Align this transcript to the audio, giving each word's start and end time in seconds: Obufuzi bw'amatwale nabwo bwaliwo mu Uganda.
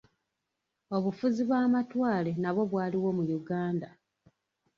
Obufuzi 0.95 1.41
bw'amatwale 1.47 2.31
nabwo 2.41 2.63
bwaliwo 2.71 3.09
mu 3.17 3.23
Uganda. 3.39 3.87